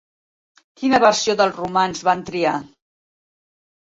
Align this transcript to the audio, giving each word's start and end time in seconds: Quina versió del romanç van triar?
Quina 0.81 0.99
versió 1.03 1.35
del 1.41 1.53
romanç 1.57 2.01
van 2.07 2.23
triar? 2.31 2.55